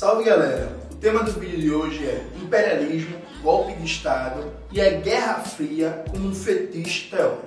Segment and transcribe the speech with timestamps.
[0.00, 0.74] Salve galera!
[0.90, 6.06] O tema do vídeo de hoje é imperialismo, golpe de Estado e a Guerra Fria
[6.10, 7.46] como um fetiche teórico.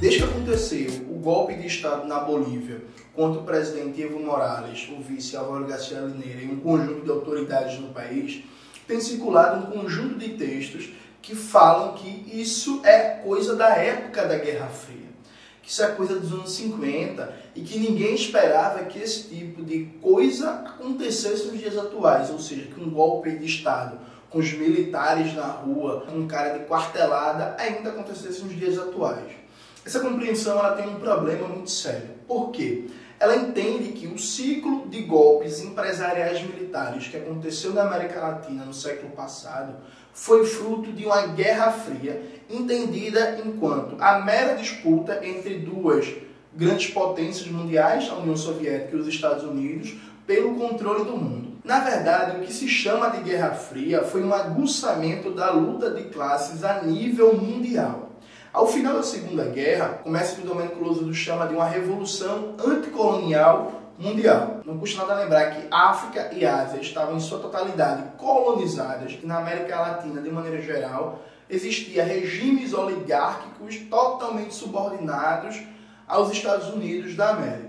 [0.00, 2.82] Desde que aconteceu o golpe de Estado na Bolívia
[3.14, 7.78] contra o presidente Evo Morales, o vice Álvaro Garcia Lineira e um conjunto de autoridades
[7.78, 8.42] no país,
[8.88, 10.88] tem circulado um conjunto de textos
[11.22, 15.05] que falam que isso é coisa da época da Guerra Fria,
[15.66, 19.86] que isso é coisa dos anos 50 e que ninguém esperava que esse tipo de
[20.00, 23.98] coisa acontecesse nos dias atuais, ou seja, que um golpe de Estado
[24.30, 29.32] com os militares na rua, com um cara de quartelada, ainda acontecesse nos dias atuais.
[29.84, 32.10] Essa compreensão ela tem um problema muito sério.
[32.28, 32.84] Por quê?
[33.18, 38.74] Ela entende que o ciclo de golpes empresariais militares que aconteceu na América Latina no
[38.74, 39.74] século passado
[40.12, 46.14] foi fruto de uma guerra fria, entendida enquanto a mera disputa entre duas
[46.54, 49.94] grandes potências mundiais, a União Soviética e os Estados Unidos,
[50.26, 51.56] pelo controle do mundo.
[51.62, 56.04] Na verdade, o que se chama de Guerra Fria foi um aguçamento da luta de
[56.04, 58.05] classes a nível mundial.
[58.56, 62.54] Ao final da Segunda Guerra, começa o que o Domênico Lousado chama de uma revolução
[62.58, 64.62] anticolonial mundial.
[64.64, 69.40] Não custa nada lembrar que África e Ásia estavam em sua totalidade colonizadas, que na
[69.40, 75.62] América Latina, de maneira geral, existia regimes oligárquicos totalmente subordinados
[76.08, 77.65] aos Estados Unidos da América.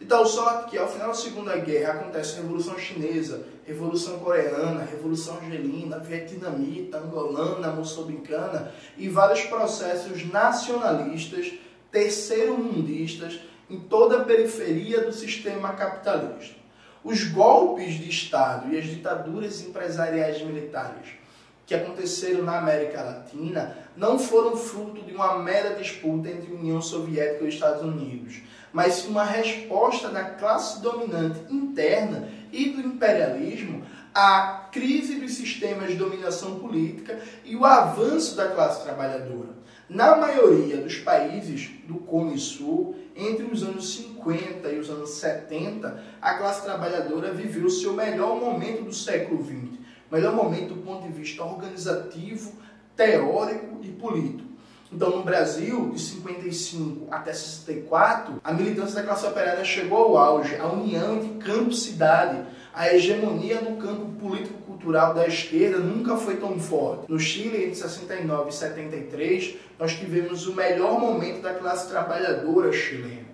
[0.00, 4.82] De tal sorte que ao final da Segunda Guerra acontece a Revolução Chinesa, Revolução Coreana,
[4.82, 11.52] Revolução Argelina, Vietnamita, Angolana, Moçambicana e vários processos nacionalistas,
[11.92, 16.56] terceiro-mundistas em toda a periferia do sistema capitalista.
[17.04, 21.20] Os golpes de Estado e as ditaduras empresariais militares
[21.66, 27.44] que aconteceram na América Latina não foram fruto de uma mera disputa entre União Soviética
[27.44, 28.40] e Estados Unidos,
[28.72, 33.82] mas sim uma resposta da classe dominante interna e do imperialismo
[34.14, 39.60] à crise dos sistemas de dominação política e o avanço da classe trabalhadora.
[39.88, 46.02] Na maioria dos países do Cone Sul, entre os anos 50 e os anos 70,
[46.20, 49.80] a classe trabalhadora viveu o seu melhor momento do século XX
[50.10, 52.52] melhor momento do ponto de vista organizativo,
[52.96, 54.49] teórico e político.
[54.92, 60.56] Então, no Brasil, de 55 até 64, a militância da classe operária chegou ao auge,
[60.56, 66.36] a união entre campo e cidade, a hegemonia no campo político-cultural da esquerda nunca foi
[66.36, 67.04] tão forte.
[67.08, 73.30] No Chile, entre 69 e 73, nós tivemos o melhor momento da classe trabalhadora chilena.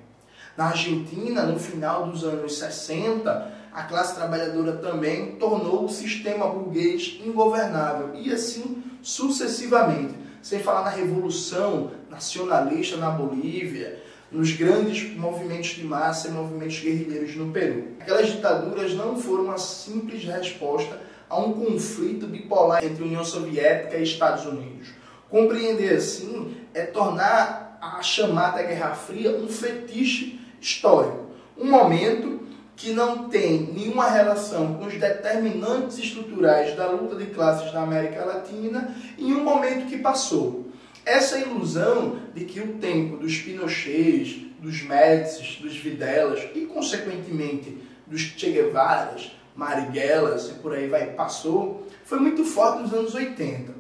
[0.57, 7.21] Na Argentina, no final dos anos 60, a classe trabalhadora também tornou o sistema burguês
[7.25, 15.83] ingovernável e assim sucessivamente, sem falar na revolução nacionalista na Bolívia, nos grandes movimentos de
[15.83, 17.89] massa e movimentos guerrilheiros no Peru.
[17.99, 24.05] Aquelas ditaduras não foram uma simples resposta a um conflito bipolar entre União Soviética e
[24.05, 24.91] Estados Unidos.
[25.29, 31.27] Compreender assim é tornar a chamada Guerra Fria um fetiche histórico,
[31.59, 32.36] um momento
[32.77, 38.23] que não tem nenhuma relação com os determinantes estruturais da luta de classes na América
[38.23, 40.67] Latina em um momento que passou.
[41.05, 48.21] Essa ilusão de que o tempo dos Pinochets, dos Médicis, dos Videlas e, consequentemente, dos
[48.21, 53.73] Che Guevaras, Marighellers e por aí vai, passou, foi muito forte nos anos 80.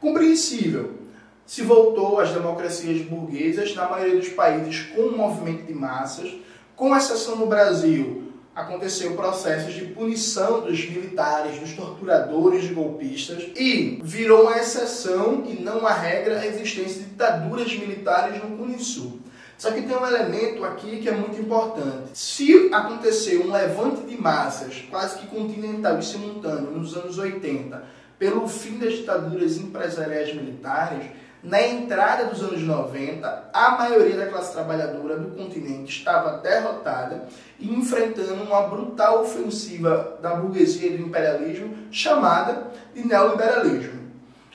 [0.00, 0.98] Compreensível.
[1.46, 6.34] Se voltou às democracias burguesas na maioria dos países com um movimento de massas,
[6.74, 8.21] com exceção no Brasil,
[8.54, 15.62] aconteceu processos de punição dos militares, dos torturadores de golpistas e virou uma exceção e
[15.62, 19.20] não a regra a existência de ditaduras militares no Cunisul.
[19.56, 22.10] Só que tem um elemento aqui que é muito importante.
[22.14, 28.46] Se aconteceu um levante de massas quase que continental e simultâneo nos anos 80 pelo
[28.46, 31.06] fim das ditaduras empresariais militares,
[31.42, 37.24] na entrada dos anos 90, a maioria da classe trabalhadora do continente estava derrotada
[37.58, 44.02] e enfrentando uma brutal ofensiva da burguesia e do imperialismo chamada de neoliberalismo.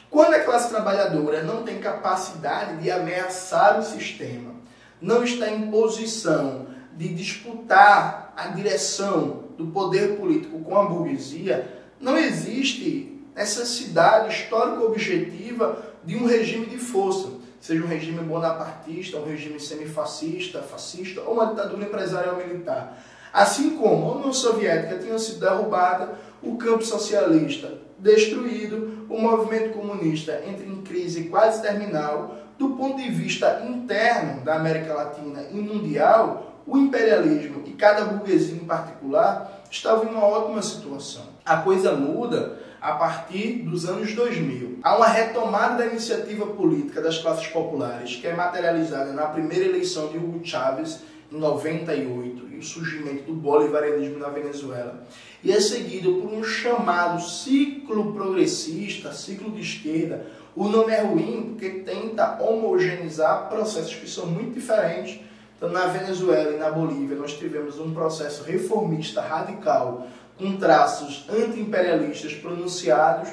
[0.09, 4.55] Quando a classe trabalhadora não tem capacidade de ameaçar o sistema,
[5.01, 11.67] não está em posição de disputar a direção do poder político com a burguesia,
[11.99, 17.29] não existe necessidade histórico objetiva de um regime de força,
[17.59, 22.97] seja um regime bonapartista, um regime semifascista, fascista ou uma ditadura empresarial militar.
[23.33, 30.41] Assim como a União Soviética tinha sido derrubada, o campo socialista destruído, o movimento comunista
[30.47, 36.63] entra em crise quase terminal, do ponto de vista interno da América Latina e mundial,
[36.65, 41.23] o imperialismo e cada burguesia em particular estavam em uma ótima situação.
[41.45, 44.79] A coisa muda a partir dos anos 2000.
[44.83, 50.09] Há uma retomada da iniciativa política das classes populares, que é materializada na primeira eleição
[50.09, 51.01] de Hugo Chávez
[51.31, 55.03] em 98 e o surgimento do bolivarianismo na Venezuela.
[55.43, 60.25] E é seguido por um chamado ciclo progressista, ciclo de esquerda.
[60.55, 65.19] O nome é ruim porque tenta homogeneizar processos que são muito diferentes.
[65.55, 70.07] Então, na Venezuela e na Bolívia, nós tivemos um processo reformista radical
[70.37, 73.29] com traços anti-imperialistas pronunciados.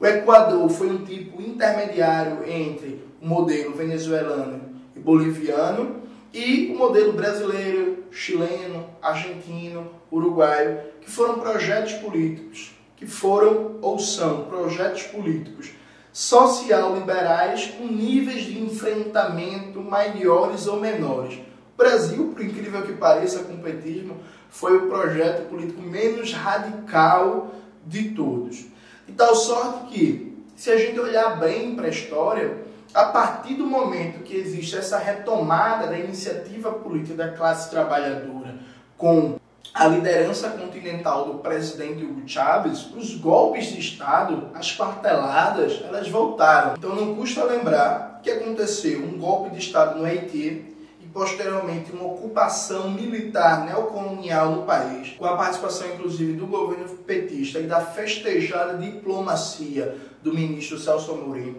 [0.00, 4.60] O Equador foi um tipo intermediário entre o modelo venezuelano
[4.94, 6.02] e boliviano
[6.32, 14.44] e o modelo brasileiro, chileno, argentino, uruguaio, que foram projetos políticos, que foram ou são
[14.44, 15.72] projetos políticos
[16.12, 21.34] social-liberais com níveis de enfrentamento maiores ou menores.
[21.74, 24.16] O Brasil, por incrível que pareça, com o petismo,
[24.50, 27.54] foi o projeto político menos radical
[27.86, 28.66] de todos.
[29.06, 32.56] De tal sorte que, se a gente olhar bem para a história,
[32.94, 38.56] a partir do momento que existe essa retomada da iniciativa política da classe trabalhadora
[38.96, 39.38] com
[39.72, 46.74] a liderança continental do presidente Hugo Chávez, os golpes de Estado, as quarteladas, elas voltaram.
[46.76, 50.74] Então não custa lembrar que aconteceu um golpe de Estado no Haiti
[51.12, 57.66] posteriormente uma ocupação militar neocolonial no país, com a participação inclusive do governo petista e
[57.66, 61.56] da festejada diplomacia do ministro Celso Amorim,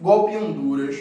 [0.00, 0.96] golpe em Honduras,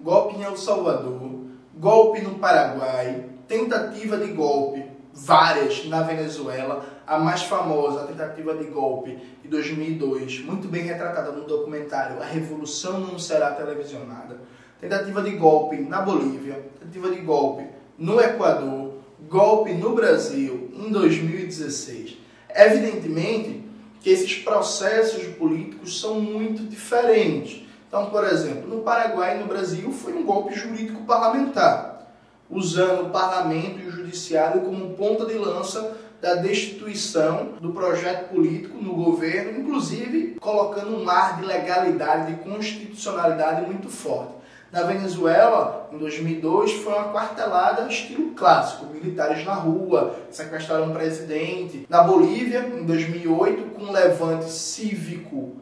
[0.00, 1.44] golpe em El Salvador,
[1.76, 8.64] golpe no Paraguai, tentativa de golpe, várias na Venezuela, a mais famosa, a tentativa de
[8.64, 14.40] golpe de 2002, muito bem retratada no documentário A Revolução Não Será Televisionada
[14.84, 17.64] tentativa de golpe na Bolívia, tentativa de golpe
[17.98, 18.92] no Equador,
[19.26, 22.18] golpe no Brasil em 2016.
[22.54, 23.64] Evidentemente
[24.00, 27.64] que esses processos políticos são muito diferentes.
[27.88, 32.12] Então, por exemplo, no Paraguai e no Brasil foi um golpe jurídico parlamentar,
[32.50, 38.76] usando o parlamento e o judiciário como ponta de lança da destituição do projeto político
[38.76, 44.43] no governo, inclusive colocando um ar de legalidade, de constitucionalidade muito forte.
[44.74, 51.86] Na Venezuela, em 2002, foi uma quartelada estilo clássico, militares na rua, sequestraram o presidente.
[51.88, 55.52] Na Bolívia, em 2008, com um levante cívico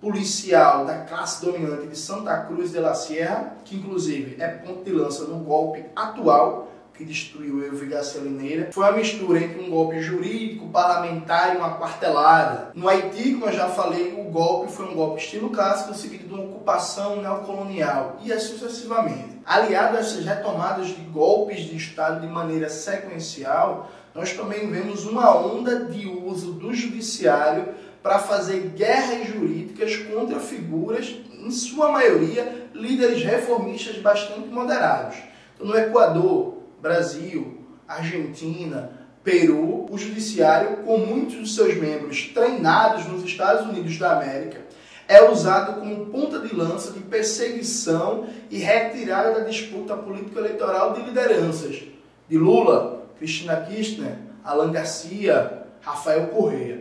[0.00, 4.90] policial da classe dominante de Santa Cruz de la Sierra, que inclusive é ponto de
[4.90, 10.00] lança no golpe atual que destruiu Evo Garcia Lineira, foi uma mistura entre um golpe
[10.00, 12.70] jurídico, parlamentar e uma quartelada.
[12.74, 16.34] No Haiti, como eu já falei, o golpe foi um golpe estilo clássico, seguido de
[16.34, 19.40] uma ocupação neocolonial, e assim sucessivamente.
[19.44, 25.34] Aliado a essas retomadas de golpes de Estado de maneira sequencial, nós também vemos uma
[25.34, 27.68] onda de uso do judiciário
[28.02, 35.16] para fazer guerras jurídicas contra figuras, em sua maioria, líderes reformistas bastante moderados.
[35.54, 38.90] Então, no Equador, Brasil, Argentina,
[39.22, 44.60] Peru, o judiciário, com muitos dos seus membros treinados nos Estados Unidos da América,
[45.06, 51.84] é usado como ponta de lança de perseguição e retirada da disputa político-eleitoral de lideranças
[52.28, 56.78] de Lula, Cristina Kirchner, Alan Garcia, Rafael Correa.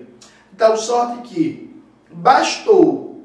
[0.52, 1.80] De tal sorte que
[2.12, 3.24] bastou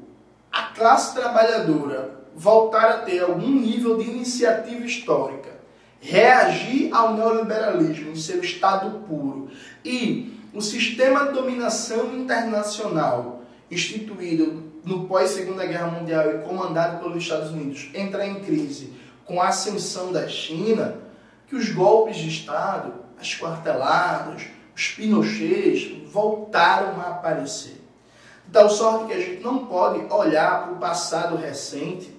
[0.51, 5.56] a classe trabalhadora voltar a ter algum nível de iniciativa histórica
[5.99, 9.49] reagir ao neoliberalismo em seu estado puro
[9.83, 17.51] e o sistema de dominação internacional instituído no pós-Segunda Guerra Mundial e comandado pelos Estados
[17.51, 18.93] Unidos entrar em crise
[19.25, 20.99] com a ascensão da China,
[21.47, 27.81] que os golpes de Estado, as quarteladas, os pinochets voltaram a aparecer.
[28.45, 32.15] De tal sorte que a gente não pode olhar para o passado recente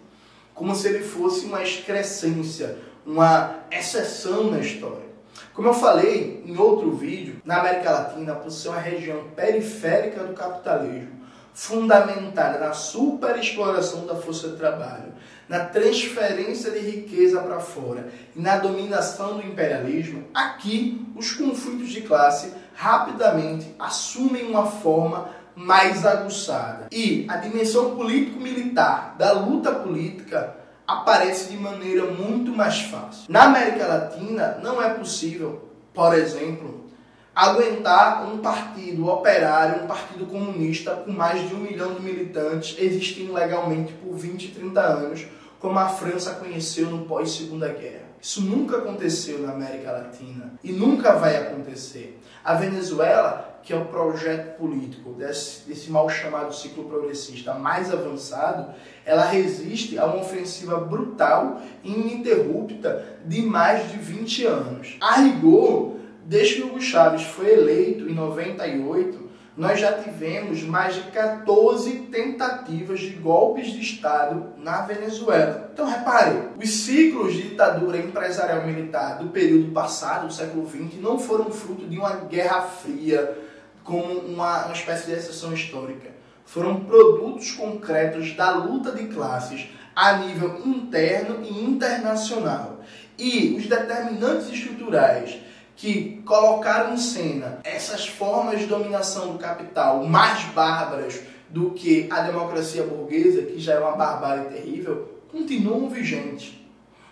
[0.55, 2.77] como se ele fosse uma excrescência,
[3.09, 5.09] uma exceção na história.
[5.55, 10.35] Como eu falei em outro vídeo, na América Latina, por ser uma região periférica do
[10.35, 11.19] capitalismo,
[11.55, 15.15] fundamentada na superexploração da força de trabalho,
[15.49, 22.03] na transferência de riqueza para fora e na dominação do imperialismo, aqui os conflitos de
[22.03, 26.87] classe rapidamente assumem uma forma mais aguçada.
[26.93, 30.55] E a dimensão político-militar da luta política
[30.89, 33.25] aparece de maneira muito mais fácil.
[33.29, 36.87] Na América Latina, não é possível, por exemplo,
[37.35, 43.35] aguentar um partido operário, um partido comunista com mais de um milhão de militantes existindo
[43.35, 45.27] legalmente por 20, 30 anos,
[45.61, 48.08] como a França conheceu no pós-Segunda Guerra.
[48.21, 52.21] Isso nunca aconteceu na América Latina e nunca vai acontecer.
[52.45, 58.75] A Venezuela, que é o projeto político desse, desse mal chamado ciclo progressista mais avançado,
[59.05, 64.97] ela resiste a uma ofensiva brutal e ininterrupta de mais de 20 anos.
[65.01, 69.28] A rigor, desde que Hugo Chávez foi eleito em 98,
[69.59, 75.69] nós já tivemos mais de 14 tentativas de golpes de Estado na Venezuela.
[75.73, 81.19] Então repare, os ciclos de ditadura empresarial militar do período passado, do século XX, não
[81.19, 83.37] foram fruto de uma guerra fria,
[83.83, 86.09] como uma, uma espécie de exceção histórica.
[86.45, 92.79] Foram produtos concretos da luta de classes a nível interno e internacional.
[93.19, 95.37] E os determinantes estruturais
[95.79, 102.23] que colocaram em cena essas formas de dominação do capital mais bárbaras do que a
[102.23, 106.59] democracia burguesa, que já é uma barbárie terrível, continuam vigentes.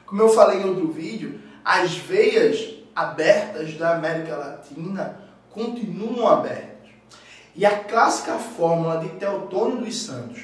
[0.05, 5.17] Como eu falei em outro vídeo, as veias abertas da América Latina
[5.51, 6.91] continuam abertas.
[7.55, 10.43] E a clássica fórmula de Teotônio dos Santos,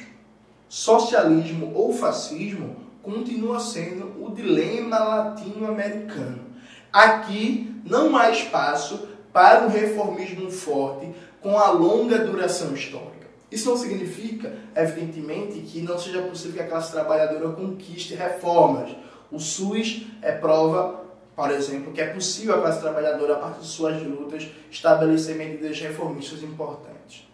[0.69, 6.51] socialismo ou fascismo, continua sendo o dilema latino-americano.
[6.92, 13.26] Aqui não há espaço para um reformismo forte com a longa duração histórica.
[13.50, 18.94] Isso não significa, evidentemente, que não seja possível que a classe trabalhadora conquiste reformas.
[19.30, 21.02] O SUS é prova,
[21.34, 25.80] por exemplo, que é possível a classe trabalhadora, a partir de suas lutas, estabelecer medidas
[25.80, 27.26] reformistas importantes.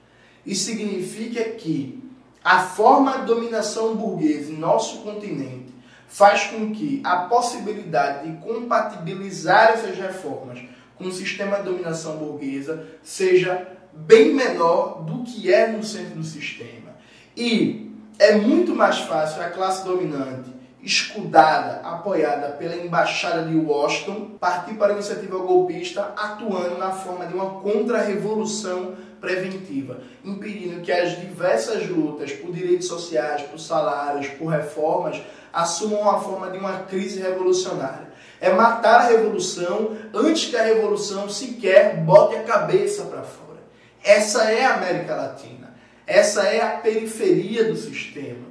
[0.46, 2.02] Isso significa que
[2.42, 5.67] a forma de dominação burguesa em nosso continente
[6.08, 10.58] faz com que a possibilidade de compatibilizar essas reformas
[10.96, 16.24] com o sistema de dominação burguesa seja bem menor do que é no centro do
[16.24, 16.96] sistema.
[17.36, 20.50] E é muito mais fácil a classe dominante,
[20.82, 27.34] escudada, apoiada pela embaixada de Washington, partir para a iniciativa golpista atuando na forma de
[27.34, 35.20] uma contra-revolução preventiva, impedindo que as diversas lutas por direitos sociais, por salários, por reformas,
[35.52, 38.08] assumam a forma de uma crise revolucionária.
[38.40, 43.58] É matar a revolução antes que a revolução sequer bote a cabeça para fora.
[44.02, 45.75] Essa é a América Latina.
[46.06, 48.46] Essa é a periferia do sistema.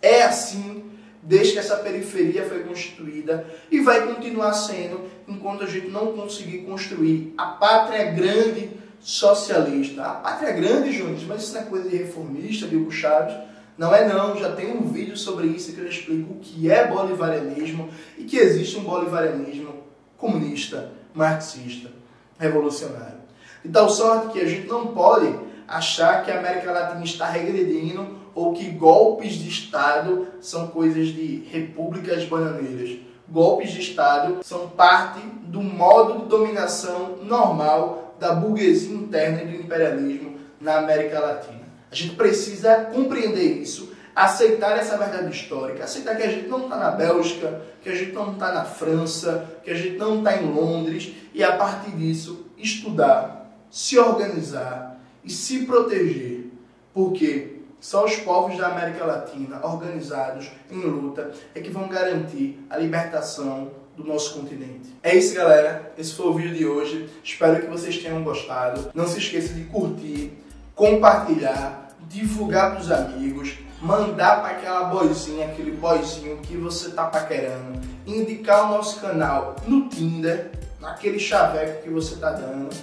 [0.00, 0.90] É assim
[1.22, 6.60] desde que essa periferia foi constituída e vai continuar sendo enquanto a gente não conseguir
[6.60, 10.02] construir a pátria grande socialista.
[10.02, 13.34] A pátria grande, Júnior, mas isso não é coisa de reformista, de Hugo Chaves.
[13.76, 16.86] Não é não, já tem um vídeo sobre isso que eu explico o que é
[16.86, 17.88] bolivarianismo
[18.18, 19.74] e que existe um bolivarianismo
[20.18, 21.90] comunista, marxista,
[22.38, 23.20] revolucionário.
[23.64, 25.34] De tal sorte que a gente não pode
[25.66, 31.44] achar que a América Latina está regredindo ou que golpes de Estado são coisas de
[31.50, 32.98] repúblicas bananeiras.
[33.30, 39.62] Golpes de Estado são parte do modo de dominação normal da burguesia interna e do
[39.62, 41.60] imperialismo na América Latina.
[41.90, 46.76] A gente precisa compreender isso, aceitar essa verdade histórica, aceitar que a gente não está
[46.76, 50.52] na Bélgica, que a gente não está na França, que a gente não está em
[50.52, 56.50] Londres e a partir disso estudar, se organizar e se proteger,
[56.92, 62.76] porque só os povos da América Latina organizados em luta é que vão garantir a
[62.76, 64.94] libertação do nosso continente.
[65.02, 65.92] É isso, galera.
[65.96, 67.08] Esse foi o vídeo de hoje.
[67.24, 68.90] Espero que vocês tenham gostado.
[68.94, 70.32] Não se esqueça de curtir,
[70.74, 77.80] compartilhar, divulgar para os amigos, mandar para aquela boizinha, aquele boizinho que você tá paquerando,
[78.06, 82.74] indicar o nosso canal no Tinder, naquele chaveco que você tá dando.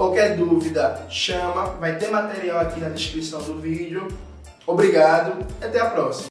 [0.00, 4.08] Qualquer dúvida, chama, vai ter material aqui na descrição do vídeo.
[4.66, 6.28] Obrigado, até a próxima.